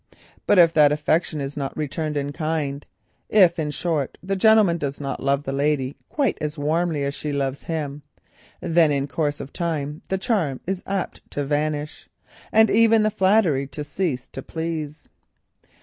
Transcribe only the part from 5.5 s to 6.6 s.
lady quite as